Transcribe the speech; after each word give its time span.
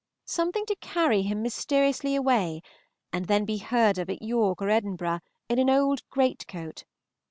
Something 0.25 0.65
to 0.65 0.75
carry 0.77 1.21
him 1.21 1.43
mysteriously 1.43 2.15
away, 2.15 2.63
and 3.13 3.25
then 3.27 3.45
be 3.45 3.59
heard 3.59 3.99
of 3.99 4.09
at 4.09 4.23
York 4.23 4.59
or 4.59 4.69
Edinburgh 4.71 5.19
in 5.47 5.59
an 5.59 5.69
old 5.69 6.01
greatcoat. 6.09 6.85